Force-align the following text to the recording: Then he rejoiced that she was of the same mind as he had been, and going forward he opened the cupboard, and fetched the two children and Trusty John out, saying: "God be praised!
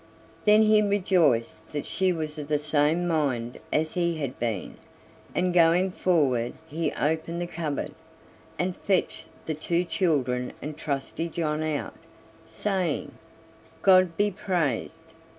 Then 0.45 0.63
he 0.63 0.81
rejoiced 0.81 1.59
that 1.73 1.85
she 1.85 2.11
was 2.11 2.39
of 2.39 2.47
the 2.47 2.57
same 2.57 3.07
mind 3.07 3.59
as 3.71 3.93
he 3.93 4.17
had 4.17 4.39
been, 4.39 4.77
and 5.35 5.53
going 5.53 5.91
forward 5.91 6.53
he 6.67 6.91
opened 6.93 7.39
the 7.39 7.45
cupboard, 7.45 7.93
and 8.57 8.75
fetched 8.75 9.27
the 9.45 9.53
two 9.53 9.83
children 9.83 10.53
and 10.59 10.75
Trusty 10.75 11.29
John 11.29 11.61
out, 11.61 11.93
saying: 12.43 13.11
"God 13.83 14.17
be 14.17 14.31
praised! 14.31 15.13